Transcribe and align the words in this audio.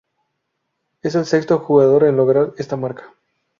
Es 1.03 1.13
el 1.13 1.25
sexto 1.27 1.59
jugador 1.59 2.05
en 2.05 2.17
lograr 2.17 2.53
esta 2.57 2.75
marca. 2.75 3.13